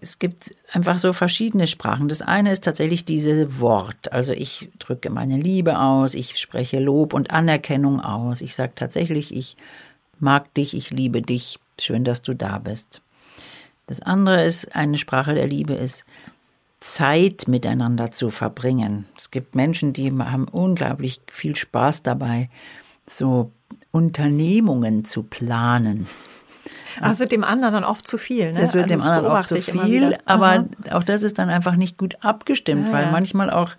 es 0.00 0.18
gibt 0.18 0.54
einfach 0.72 0.98
so 0.98 1.12
verschiedene 1.12 1.66
Sprachen. 1.66 2.08
Das 2.08 2.22
eine 2.22 2.52
ist 2.52 2.64
tatsächlich 2.64 3.04
diese 3.04 3.60
Wort. 3.60 4.12
Also 4.12 4.32
ich 4.32 4.68
drücke 4.78 5.10
meine 5.10 5.36
Liebe 5.36 5.78
aus, 5.78 6.14
ich 6.14 6.38
spreche 6.38 6.78
Lob 6.78 7.14
und 7.14 7.30
Anerkennung 7.30 8.00
aus. 8.00 8.40
Ich 8.40 8.54
sage 8.54 8.72
tatsächlich, 8.74 9.34
ich 9.34 9.56
mag 10.20 10.52
dich, 10.54 10.74
ich 10.74 10.90
liebe 10.90 11.22
dich, 11.22 11.58
schön, 11.80 12.04
dass 12.04 12.22
du 12.22 12.34
da 12.34 12.58
bist. 12.58 13.02
Das 13.86 14.00
andere 14.00 14.44
ist, 14.44 14.74
eine 14.76 14.98
Sprache 14.98 15.34
der 15.34 15.46
Liebe 15.46 15.74
ist, 15.74 16.04
Zeit 16.80 17.48
miteinander 17.48 18.12
zu 18.12 18.30
verbringen. 18.30 19.06
Es 19.16 19.30
gibt 19.30 19.54
Menschen, 19.54 19.92
die 19.92 20.12
haben 20.12 20.46
unglaublich 20.46 21.20
viel 21.30 21.56
Spaß 21.56 22.02
dabei, 22.02 22.50
so 23.06 23.50
Unternehmungen 23.90 25.04
zu 25.04 25.22
planen. 25.22 26.06
Also 27.00 27.24
dem 27.24 27.44
anderen 27.44 27.74
dann 27.74 27.84
oft 27.84 28.06
zu 28.06 28.18
viel. 28.18 28.52
Ne? 28.52 28.60
Das 28.60 28.74
wird 28.74 28.90
also 28.90 28.96
dem 28.96 29.02
anderen 29.02 29.32
oft 29.32 29.48
zu 29.48 29.60
viel, 29.60 30.18
aber 30.24 30.66
auch 30.90 31.04
das 31.04 31.22
ist 31.22 31.38
dann 31.38 31.48
einfach 31.48 31.76
nicht 31.76 31.98
gut 31.98 32.16
abgestimmt, 32.20 32.88
Ja, 32.88 32.92
weil 32.92 33.04
ja. 33.04 33.10
manchmal 33.10 33.50
auch 33.50 33.74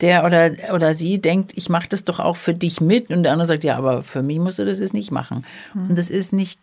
der 0.00 0.24
oder, 0.24 0.50
oder 0.74 0.94
sie 0.94 1.20
denkt, 1.20 1.52
ich 1.54 1.68
mache 1.68 1.88
das 1.88 2.04
doch 2.04 2.18
auch 2.18 2.36
für 2.36 2.54
dich 2.54 2.80
mit 2.80 3.10
und 3.10 3.22
der 3.22 3.32
andere 3.32 3.46
sagt, 3.46 3.64
ja, 3.64 3.76
aber 3.76 4.02
für 4.02 4.22
mich 4.22 4.38
musst 4.38 4.58
du 4.58 4.64
das 4.64 4.80
jetzt 4.80 4.94
nicht 4.94 5.10
machen. 5.10 5.44
Hm. 5.72 5.90
Und 5.90 5.98
das 5.98 6.10
ist 6.10 6.32
nicht 6.32 6.58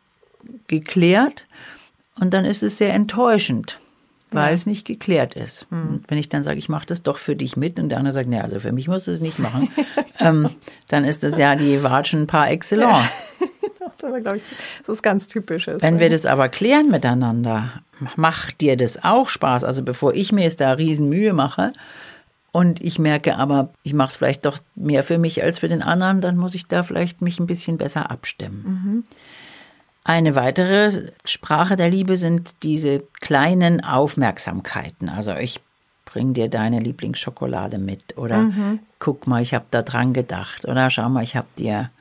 geklärt 0.67 1.45
und 2.19 2.33
dann 2.33 2.45
ist 2.45 2.63
es 2.63 2.77
sehr 2.77 2.93
enttäuschend, 2.93 3.79
weil 4.31 4.53
es 4.53 4.65
nicht 4.65 4.85
geklärt 4.85 5.35
ist. 5.35 5.67
Hm. 5.69 5.89
Und 5.89 6.03
wenn 6.09 6.17
ich 6.17 6.29
dann 6.29 6.43
sage, 6.43 6.59
ich 6.59 6.69
mache 6.69 6.85
das 6.85 7.01
doch 7.01 7.17
für 7.17 7.35
dich 7.35 7.55
mit 7.57 7.79
und 7.79 7.89
der 7.89 7.97
andere 7.97 8.13
sagt, 8.13 8.29
nee, 8.29 8.39
also 8.39 8.59
für 8.59 8.71
mich 8.71 8.87
musst 8.87 9.07
du 9.07 9.11
es 9.11 9.21
nicht 9.21 9.39
machen, 9.39 9.69
ähm, 10.19 10.49
dann 10.89 11.05
ist 11.05 11.23
das 11.23 11.37
ja 11.37 11.55
die 11.55 11.81
Watschen 11.81 12.27
par 12.27 12.49
excellence. 12.51 13.23
Das 13.39 13.48
ist 13.99 14.05
aber, 14.05 14.21
glaube 14.21 14.37
ich, 14.37 14.43
das 14.85 14.97
ist 14.97 15.03
ganz 15.03 15.27
typisches. 15.27 15.81
Wenn 15.81 15.99
wir 15.99 16.09
das 16.09 16.25
aber 16.25 16.49
klären 16.49 16.89
miteinander, 16.89 17.73
macht 18.15 18.61
dir 18.61 18.77
das 18.77 19.03
auch 19.03 19.29
Spaß? 19.29 19.63
Also 19.63 19.83
bevor 19.83 20.13
ich 20.13 20.31
mir 20.31 20.43
jetzt 20.43 20.61
da 20.61 20.71
riesen 20.73 21.09
Mühe 21.09 21.33
mache 21.33 21.71
und 22.51 22.81
ich 22.81 22.97
merke 22.97 23.37
aber, 23.37 23.73
ich 23.83 23.93
mache 23.93 24.09
es 24.09 24.15
vielleicht 24.15 24.45
doch 24.45 24.57
mehr 24.75 25.03
für 25.03 25.17
mich 25.17 25.43
als 25.43 25.59
für 25.59 25.67
den 25.67 25.81
anderen, 25.81 26.21
dann 26.21 26.37
muss 26.37 26.55
ich 26.55 26.65
da 26.67 26.83
vielleicht 26.83 27.21
mich 27.21 27.39
ein 27.39 27.47
bisschen 27.47 27.77
besser 27.77 28.09
abstimmen. 28.09 29.05
Eine 30.05 30.35
weitere 30.35 31.11
Sprache 31.25 31.75
der 31.75 31.89
Liebe 31.89 32.17
sind 32.17 32.51
diese 32.63 33.03
kleinen 33.19 33.83
Aufmerksamkeiten. 33.83 35.09
Also 35.09 35.35
ich 35.35 35.59
bring 36.05 36.33
dir 36.33 36.49
deine 36.49 36.79
Lieblingsschokolade 36.79 37.77
mit 37.77 38.17
oder 38.17 38.49
guck 38.97 39.27
mal, 39.27 39.41
ich 39.41 39.53
habe 39.53 39.65
da 39.69 39.81
dran 39.81 40.13
gedacht 40.13 40.65
oder 40.65 40.89
schau 40.89 41.09
mal, 41.09 41.23
ich 41.23 41.35
habe 41.35 41.47
dir 41.57 41.91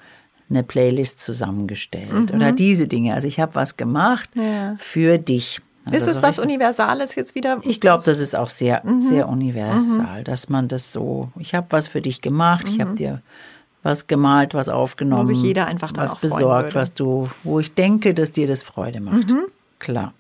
eine 0.51 0.63
Playlist 0.63 1.21
zusammengestellt 1.23 2.33
oder 2.33 2.53
diese 2.53 2.89
Dinge. 2.89 3.15
Also 3.15 3.29
ich 3.29 3.41
habe 3.41 3.55
was 3.55 3.77
gemacht 3.77 4.31
Ja. 4.35 4.77
für 4.79 5.19
dich. 5.19 5.61
Also 5.85 5.97
ist 5.99 6.07
es 6.09 6.17
so 6.19 6.23
was 6.23 6.39
Universales 6.39 7.15
jetzt 7.15 7.35
wieder? 7.35 7.59
ich 7.63 7.81
glaube, 7.81 8.03
das 8.05 8.19
ist 8.19 8.37
auch 8.37 8.49
sehr, 8.49 8.83
Mhm. 8.85 9.01
sehr 9.01 9.29
universal, 9.29 10.23
dass 10.25 10.49
man 10.51 10.69
das 10.69 10.93
so, 10.93 11.31
ich 11.39 11.55
habe 11.55 11.67
was 11.71 11.89
für 11.89 12.03
dich 12.03 12.21
gemacht, 12.21 12.69
ich 12.69 12.81
habe 12.81 12.95
dir 12.95 13.23
was 13.83 14.07
gemalt, 14.07 14.53
was 14.55 14.69
aufgenommen, 14.69 15.23
Mhm. 15.23 15.29
Wo 15.29 15.35
sich 15.35 15.43
jeder 15.43 15.67
einfach 15.67 15.93
dann 15.93 16.05
was 16.05 16.17
besorgt. 16.17 16.75
Mhm. 16.75 16.79
was 16.79 16.93
du, 16.95 17.29
wo 17.43 17.59
ich 17.61 17.73
denke, 17.75 18.13
dass 18.13 18.33
dir 18.33 18.47
das 18.47 18.63
Freude 18.63 19.01
macht. 19.01 19.33
Klar. 19.79 20.13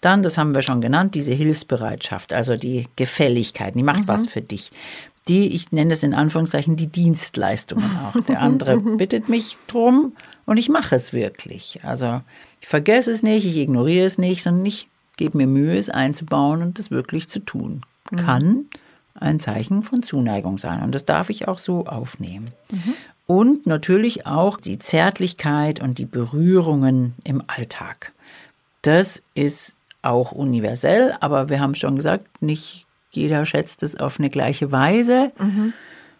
Dann, 0.00 0.22
das 0.22 0.38
haben 0.38 0.54
wir 0.54 0.62
schon 0.62 0.80
genannt, 0.80 1.14
diese 1.14 1.32
Hilfsbereitschaft, 1.32 2.32
also 2.32 2.56
die 2.56 2.88
Gefälligkeit, 2.96 3.74
die 3.74 3.80
Mhm. 3.80 3.86
macht 3.86 4.08
was 4.08 4.26
für 4.28 4.40
dich. 4.40 4.70
Die, 5.28 5.48
ich 5.48 5.70
nenne 5.70 5.92
es 5.92 6.02
in 6.02 6.14
Anführungszeichen, 6.14 6.76
die 6.76 6.88
Dienstleistungen 6.88 7.90
auch. 7.98 8.20
Der 8.22 8.40
andere 8.40 8.78
bittet 8.96 9.28
mich 9.28 9.56
drum 9.66 10.14
und 10.46 10.56
ich 10.56 10.68
mache 10.68 10.96
es 10.96 11.12
wirklich. 11.12 11.80
Also 11.82 12.22
ich 12.60 12.68
vergesse 12.68 13.12
es 13.12 13.22
nicht, 13.22 13.44
ich 13.44 13.56
ignoriere 13.56 14.06
es 14.06 14.18
nicht, 14.18 14.42
sondern 14.42 14.66
ich 14.66 14.88
gebe 15.16 15.36
mir 15.36 15.46
Mühe, 15.46 15.76
es 15.76 15.90
einzubauen 15.90 16.62
und 16.62 16.78
es 16.78 16.90
wirklich 16.90 17.28
zu 17.28 17.40
tun. 17.40 17.82
Kann 18.16 18.64
ein 19.14 19.38
Zeichen 19.38 19.82
von 19.82 20.02
Zuneigung 20.02 20.58
sein. 20.58 20.82
Und 20.82 20.94
das 20.94 21.04
darf 21.04 21.30
ich 21.30 21.46
auch 21.46 21.58
so 21.58 21.86
aufnehmen. 21.86 22.52
Und 23.26 23.66
natürlich 23.66 24.26
auch 24.26 24.56
die 24.56 24.78
Zärtlichkeit 24.78 25.80
und 25.80 25.98
die 25.98 26.06
Berührungen 26.06 27.14
im 27.22 27.42
Alltag. 27.46 28.12
Das 28.82 29.22
ist 29.34 29.76
auch 30.02 30.32
universell, 30.32 31.14
aber 31.20 31.48
wir 31.48 31.60
haben 31.60 31.74
schon 31.74 31.96
gesagt, 31.96 32.42
nicht 32.42 32.86
jeder 33.10 33.44
schätzt 33.44 33.82
es 33.82 33.96
auf 33.96 34.18
eine 34.18 34.30
gleiche 34.30 34.72
Weise. 34.72 35.32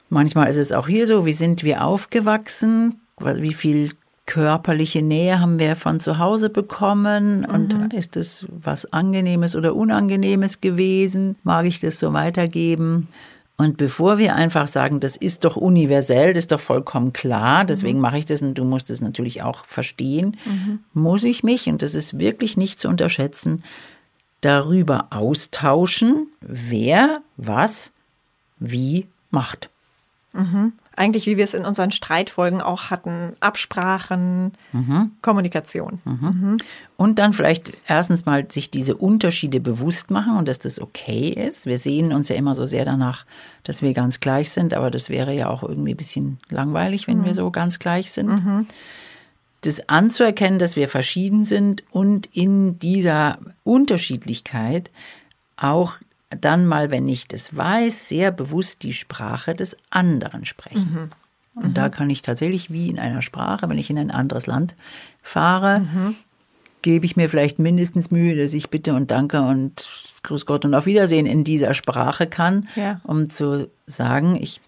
Manchmal 0.08 0.48
ist 0.48 0.56
es 0.56 0.72
auch 0.72 0.88
hier 0.88 1.06
so, 1.06 1.24
wie 1.26 1.32
sind 1.32 1.62
wir 1.62 1.84
aufgewachsen, 1.84 3.00
wie 3.18 3.54
viel 3.54 3.92
körperliche 4.26 5.02
Nähe 5.02 5.40
haben 5.40 5.58
wir 5.58 5.74
von 5.74 5.98
zu 5.98 6.18
Hause 6.18 6.50
bekommen 6.50 7.44
und 7.44 7.92
ist 7.92 8.16
es 8.16 8.46
was 8.48 8.92
Angenehmes 8.92 9.56
oder 9.56 9.74
Unangenehmes 9.74 10.60
gewesen? 10.60 11.36
Mag 11.42 11.66
ich 11.66 11.80
das 11.80 11.98
so 11.98 12.12
weitergeben? 12.12 13.08
Und 13.56 13.76
bevor 13.76 14.16
wir 14.18 14.36
einfach 14.36 14.68
sagen, 14.68 15.00
das 15.00 15.16
ist 15.16 15.44
doch 15.44 15.56
universell, 15.56 16.32
das 16.32 16.44
ist 16.44 16.52
doch 16.52 16.60
vollkommen 16.60 17.12
klar, 17.12 17.64
deswegen 17.64 18.00
mache 18.00 18.16
ich 18.18 18.24
das 18.24 18.40
und 18.40 18.54
du 18.54 18.64
musst 18.64 18.88
es 18.88 19.02
natürlich 19.02 19.42
auch 19.42 19.66
verstehen, 19.66 20.38
muss 20.94 21.24
ich 21.24 21.42
mich, 21.42 21.68
und 21.68 21.82
das 21.82 21.94
ist 21.94 22.18
wirklich 22.18 22.56
nicht 22.56 22.80
zu 22.80 22.88
unterschätzen, 22.88 23.62
darüber 24.40 25.08
austauschen, 25.10 26.28
wer 26.40 27.20
was 27.36 27.92
wie 28.58 29.06
macht. 29.30 29.70
Eigentlich, 30.96 31.26
wie 31.26 31.36
wir 31.38 31.44
es 31.44 31.54
in 31.54 31.64
unseren 31.64 31.92
Streitfolgen 31.92 32.60
auch 32.60 32.90
hatten, 32.90 33.32
Absprachen, 33.40 34.52
Mhm. 34.72 35.12
Kommunikation. 35.22 36.00
Und 36.96 37.18
dann 37.18 37.32
vielleicht 37.32 37.72
erstens 37.88 38.26
mal 38.26 38.50
sich 38.50 38.70
diese 38.70 38.96
Unterschiede 38.96 39.60
bewusst 39.60 40.10
machen 40.10 40.36
und 40.36 40.46
dass 40.46 40.58
das 40.58 40.80
okay 40.80 41.30
ist. 41.30 41.66
Wir 41.66 41.78
sehen 41.78 42.12
uns 42.12 42.28
ja 42.28 42.36
immer 42.36 42.54
so 42.54 42.66
sehr 42.66 42.84
danach, 42.84 43.24
dass 43.62 43.82
wir 43.82 43.94
ganz 43.94 44.20
gleich 44.20 44.50
sind, 44.50 44.74
aber 44.74 44.90
das 44.90 45.08
wäre 45.08 45.32
ja 45.34 45.48
auch 45.48 45.62
irgendwie 45.62 45.94
ein 45.94 45.96
bisschen 45.96 46.38
langweilig, 46.50 47.08
wenn 47.08 47.24
wir 47.24 47.34
so 47.34 47.50
ganz 47.50 47.78
gleich 47.78 48.10
sind. 48.12 48.66
Das 49.62 49.88
anzuerkennen, 49.88 50.58
dass 50.58 50.76
wir 50.76 50.88
verschieden 50.88 51.44
sind 51.44 51.82
und 51.90 52.26
in 52.32 52.78
dieser 52.78 53.38
Unterschiedlichkeit 53.62 54.90
auch 55.56 55.94
dann 56.30 56.64
mal, 56.66 56.90
wenn 56.90 57.08
ich 57.08 57.26
das 57.28 57.56
weiß, 57.56 58.08
sehr 58.08 58.30
bewusst 58.30 58.82
die 58.84 58.92
Sprache 58.92 59.54
des 59.54 59.76
anderen 59.90 60.46
sprechen. 60.46 61.10
Und 61.54 61.76
da 61.76 61.88
kann 61.88 62.08
ich 62.08 62.22
tatsächlich 62.22 62.70
wie 62.70 62.88
in 62.88 62.98
einer 62.98 63.20
Sprache, 63.20 63.68
wenn 63.68 63.76
ich 63.78 63.90
in 63.90 63.98
ein 63.98 64.10
anderes 64.12 64.46
Land 64.46 64.74
fahre, 65.22 66.14
gebe 66.82 67.04
ich 67.04 67.16
mir 67.16 67.28
vielleicht 67.28 67.58
mindestens 67.58 68.10
Mühe, 68.10 68.40
dass 68.40 68.54
ich 68.54 68.70
bitte 68.70 68.94
und 68.94 69.10
danke 69.10 69.42
und 69.42 69.86
grüß 70.22 70.46
Gott 70.46 70.64
und 70.64 70.74
auf 70.74 70.86
Wiedersehen 70.86 71.26
in 71.26 71.44
dieser 71.44 71.74
Sprache 71.74 72.26
kann, 72.26 72.68
Ja. 72.76 73.00
um 73.04 73.28
zu 73.28 73.68
sagen, 73.86 74.38
ich 74.40 74.60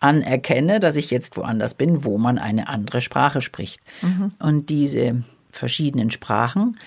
anerkenne, 0.00 0.80
dass 0.80 0.96
ich 0.96 1.10
jetzt 1.10 1.36
woanders 1.36 1.74
bin, 1.74 2.04
wo 2.04 2.18
man 2.18 2.38
eine 2.38 2.68
andere 2.68 3.00
Sprache 3.00 3.40
spricht. 3.42 3.80
Und 4.38 4.70
diese 4.70 5.22
verschiedenen 5.50 6.10
Sprachen 6.10 6.78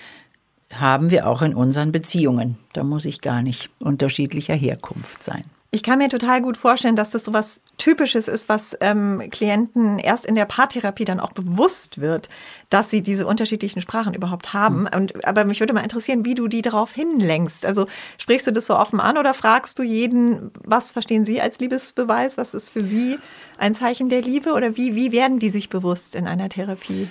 haben 0.72 1.10
wir 1.10 1.26
auch 1.28 1.42
in 1.42 1.54
unseren 1.54 1.92
Beziehungen. 1.92 2.58
Da 2.72 2.82
muss 2.82 3.04
ich 3.04 3.20
gar 3.20 3.42
nicht 3.42 3.70
unterschiedlicher 3.78 4.54
Herkunft 4.54 5.22
sein. 5.22 5.44
Ich 5.74 5.82
kann 5.82 5.98
mir 5.98 6.08
total 6.08 6.40
gut 6.40 6.56
vorstellen, 6.56 6.94
dass 6.94 7.10
das 7.10 7.24
so 7.24 7.32
was 7.32 7.60
Typisches 7.78 8.28
ist, 8.28 8.48
was 8.48 8.76
ähm, 8.80 9.20
Klienten 9.32 9.98
erst 9.98 10.24
in 10.24 10.36
der 10.36 10.44
Paartherapie 10.44 11.04
dann 11.04 11.18
auch 11.18 11.32
bewusst 11.32 12.00
wird, 12.00 12.28
dass 12.70 12.90
sie 12.90 13.02
diese 13.02 13.26
unterschiedlichen 13.26 13.80
Sprachen 13.80 14.14
überhaupt 14.14 14.52
haben. 14.52 14.86
Und, 14.86 15.26
aber 15.26 15.44
mich 15.44 15.58
würde 15.58 15.72
mal 15.72 15.80
interessieren, 15.82 16.24
wie 16.24 16.36
du 16.36 16.46
die 16.46 16.62
darauf 16.62 16.92
hinlenkst. 16.92 17.66
Also 17.66 17.88
sprichst 18.18 18.46
du 18.46 18.52
das 18.52 18.66
so 18.66 18.78
offen 18.78 19.00
an 19.00 19.18
oder 19.18 19.34
fragst 19.34 19.80
du 19.80 19.82
jeden, 19.82 20.52
was 20.62 20.92
verstehen 20.92 21.24
Sie 21.24 21.40
als 21.40 21.58
Liebesbeweis? 21.58 22.38
Was 22.38 22.54
ist 22.54 22.68
für 22.68 22.84
Sie 22.84 23.18
ein 23.58 23.74
Zeichen 23.74 24.08
der 24.08 24.22
Liebe? 24.22 24.52
Oder 24.52 24.76
wie, 24.76 24.94
wie 24.94 25.10
werden 25.10 25.40
die 25.40 25.50
sich 25.50 25.70
bewusst 25.70 26.14
in 26.14 26.28
einer 26.28 26.50
Therapie? 26.50 27.08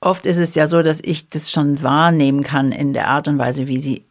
Oft 0.00 0.24
ist 0.24 0.38
es 0.38 0.54
ja 0.54 0.68
so, 0.68 0.82
dass 0.82 1.00
ich 1.02 1.26
das 1.30 1.50
schon 1.50 1.82
wahrnehmen 1.82 2.44
kann 2.44 2.70
in 2.70 2.92
der 2.92 3.08
Art 3.08 3.26
und 3.26 3.38
Weise, 3.38 3.66
wie 3.66 3.80
sie 3.80 4.04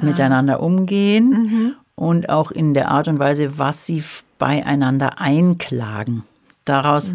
miteinander 0.00 0.60
umgehen 0.60 1.76
und 1.94 2.28
auch 2.28 2.50
in 2.50 2.74
der 2.74 2.90
Art 2.90 3.08
und 3.08 3.18
Weise, 3.18 3.58
was 3.58 3.86
sie 3.86 4.02
beieinander 4.38 5.20
einklagen. 5.20 6.24
Daraus 6.64 7.14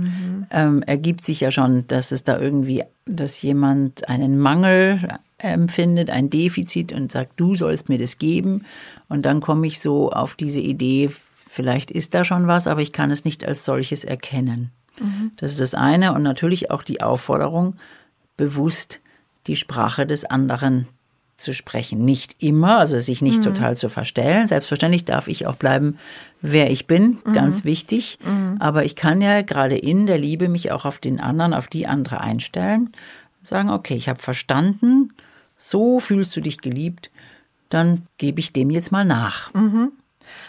ähm, 0.51 0.83
ergibt 0.83 1.23
sich 1.23 1.39
ja 1.39 1.51
schon, 1.51 1.87
dass 1.87 2.11
es 2.11 2.23
da 2.23 2.37
irgendwie, 2.37 2.83
dass 3.05 3.41
jemand 3.41 4.09
einen 4.09 4.39
Mangel 4.39 5.07
empfindet, 5.37 6.09
ein 6.09 6.29
Defizit 6.29 6.91
und 6.91 7.11
sagt, 7.11 7.39
du 7.39 7.55
sollst 7.55 7.89
mir 7.89 7.97
das 7.97 8.17
geben. 8.17 8.65
Und 9.07 9.25
dann 9.25 9.39
komme 9.39 9.67
ich 9.67 9.79
so 9.79 10.11
auf 10.11 10.35
diese 10.35 10.59
Idee, 10.59 11.09
vielleicht 11.47 11.91
ist 11.91 12.13
da 12.13 12.25
schon 12.25 12.47
was, 12.47 12.67
aber 12.67 12.81
ich 12.81 12.91
kann 12.91 13.11
es 13.11 13.23
nicht 13.23 13.45
als 13.47 13.63
solches 13.63 14.03
erkennen. 14.03 14.71
Das 15.37 15.51
ist 15.51 15.61
das 15.61 15.73
eine. 15.75 16.13
Und 16.13 16.23
natürlich 16.23 16.71
auch 16.71 16.83
die 16.83 17.01
Aufforderung, 17.01 17.75
bewusst 18.35 18.99
die 19.47 19.55
Sprache 19.55 20.05
des 20.05 20.25
anderen 20.25 20.87
zu 21.37 21.53
sprechen. 21.53 22.03
Nicht 22.03 22.35
immer, 22.39 22.79
also 22.79 22.99
sich 22.99 23.21
nicht 23.21 23.43
total 23.43 23.77
zu 23.77 23.89
verstellen. 23.89 24.47
Selbstverständlich 24.47 25.05
darf 25.05 25.27
ich 25.27 25.45
auch 25.47 25.55
bleiben, 25.55 25.97
wer 26.41 26.71
ich 26.71 26.87
bin, 26.87 27.19
ganz 27.33 27.63
wichtig. 27.63 28.17
Aber 28.59 28.85
ich 28.85 28.95
kann 28.95 29.21
ja 29.21 29.41
gerade 29.43 29.77
in 29.77 30.07
der 30.07 30.17
Liebe 30.17 30.49
mich 30.49 30.71
auch 30.71 30.85
auf 30.85 30.99
den 30.99 31.19
anderen, 31.19 31.53
auf 31.53 31.67
die 31.67 31.87
andere 31.87 32.21
einstellen. 32.21 32.89
Sagen, 33.43 33.69
okay, 33.69 33.95
ich 33.95 34.09
habe 34.09 34.19
verstanden, 34.19 35.13
so 35.57 35.99
fühlst 35.99 36.35
du 36.35 36.41
dich 36.41 36.59
geliebt, 36.59 37.11
dann 37.69 38.03
gebe 38.17 38.39
ich 38.39 38.51
dem 38.53 38.69
jetzt 38.69 38.91
mal 38.91 39.05
nach. 39.05 39.53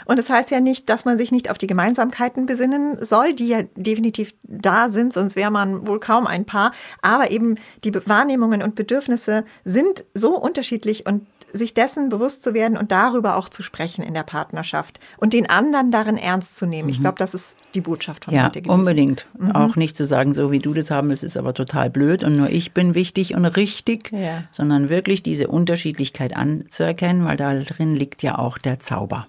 Und 0.04 0.18
es 0.18 0.28
das 0.28 0.36
heißt 0.36 0.50
ja 0.50 0.60
nicht, 0.60 0.88
dass 0.88 1.04
man 1.04 1.16
sich 1.16 1.32
nicht 1.32 1.50
auf 1.50 1.58
die 1.58 1.66
Gemeinsamkeiten 1.66 2.46
besinnen 2.46 3.02
soll, 3.02 3.32
die 3.32 3.48
ja 3.48 3.62
definitiv 3.76 4.34
da 4.42 4.90
sind, 4.90 5.12
sonst 5.12 5.36
wäre 5.36 5.50
man 5.50 5.86
wohl 5.86 6.00
kaum 6.00 6.26
ein 6.26 6.44
Paar. 6.44 6.72
Aber 7.02 7.30
eben 7.30 7.56
die 7.84 7.94
Wahrnehmungen 8.06 8.62
und 8.62 8.74
Bedürfnisse 8.74 9.44
sind 9.64 10.04
so 10.14 10.36
unterschiedlich 10.36 11.06
und 11.06 11.26
sich 11.52 11.74
dessen 11.74 12.08
bewusst 12.08 12.42
zu 12.42 12.54
werden 12.54 12.76
und 12.76 12.92
darüber 12.92 13.36
auch 13.36 13.48
zu 13.48 13.62
sprechen 13.62 14.02
in 14.02 14.14
der 14.14 14.22
Partnerschaft 14.22 15.00
und 15.16 15.32
den 15.32 15.48
anderen 15.48 15.90
darin 15.90 16.16
ernst 16.16 16.56
zu 16.56 16.66
nehmen. 16.66 16.88
Ich 16.88 16.98
mhm. 16.98 17.02
glaube, 17.02 17.18
das 17.18 17.34
ist 17.34 17.56
die 17.74 17.80
Botschaft 17.80 18.26
von 18.26 18.34
ja, 18.34 18.46
heute 18.46 18.62
gewesen. 18.62 18.78
Unbedingt. 18.78 19.26
Mhm. 19.38 19.52
Auch 19.52 19.76
nicht 19.76 19.96
zu 19.96 20.04
sagen, 20.04 20.32
so 20.32 20.52
wie 20.52 20.58
du 20.58 20.74
das 20.74 20.90
haben 20.90 21.08
willst, 21.08 21.24
ist 21.24 21.36
aber 21.36 21.54
total 21.54 21.90
blöd 21.90 22.24
und 22.24 22.36
nur 22.36 22.50
ich 22.50 22.74
bin 22.74 22.94
wichtig 22.94 23.34
und 23.34 23.44
richtig, 23.44 24.10
ja. 24.12 24.42
sondern 24.50 24.88
wirklich 24.88 25.22
diese 25.22 25.48
Unterschiedlichkeit 25.48 26.36
anzuerkennen, 26.36 27.24
weil 27.24 27.36
darin 27.36 27.94
liegt 27.94 28.22
ja 28.22 28.38
auch 28.38 28.58
der 28.58 28.78
Zauber. 28.78 29.26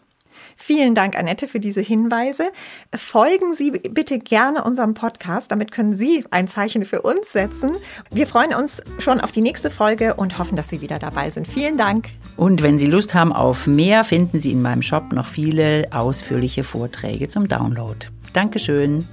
Vielen 0.55 0.95
Dank, 0.95 1.17
Annette, 1.17 1.47
für 1.47 1.59
diese 1.59 1.81
Hinweise. 1.81 2.51
Folgen 2.95 3.55
Sie 3.55 3.71
bitte 3.71 4.19
gerne 4.19 4.63
unserem 4.63 4.93
Podcast. 4.93 5.51
Damit 5.51 5.71
können 5.71 5.93
Sie 5.93 6.23
ein 6.31 6.47
Zeichen 6.47 6.85
für 6.85 7.01
uns 7.01 7.31
setzen. 7.31 7.71
Wir 8.11 8.27
freuen 8.27 8.53
uns 8.53 8.81
schon 8.99 9.21
auf 9.21 9.31
die 9.31 9.41
nächste 9.41 9.71
Folge 9.71 10.15
und 10.15 10.37
hoffen, 10.37 10.55
dass 10.55 10.69
Sie 10.69 10.81
wieder 10.81 10.99
dabei 10.99 11.29
sind. 11.29 11.47
Vielen 11.47 11.77
Dank. 11.77 12.07
Und 12.37 12.61
wenn 12.61 12.77
Sie 12.77 12.87
Lust 12.87 13.13
haben 13.13 13.33
auf 13.33 13.67
mehr, 13.67 14.03
finden 14.03 14.39
Sie 14.39 14.51
in 14.51 14.61
meinem 14.61 14.81
Shop 14.81 15.11
noch 15.13 15.27
viele 15.27 15.87
ausführliche 15.91 16.63
Vorträge 16.63 17.27
zum 17.27 17.47
Download. 17.47 18.07
Dankeschön. 18.33 19.07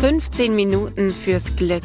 15 0.00 0.54
Minuten 0.54 1.10
fürs 1.10 1.56
Glück 1.56 1.82